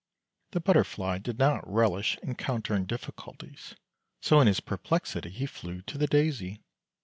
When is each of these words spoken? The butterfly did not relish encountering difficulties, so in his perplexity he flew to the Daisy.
The 0.53 0.59
butterfly 0.59 1.19
did 1.19 1.37
not 1.37 1.61
relish 1.71 2.17
encountering 2.23 2.87
difficulties, 2.87 3.75
so 4.19 4.41
in 4.41 4.47
his 4.47 4.59
perplexity 4.59 5.29
he 5.29 5.45
flew 5.45 5.83
to 5.83 5.95
the 5.99 6.07
Daisy. 6.07 6.59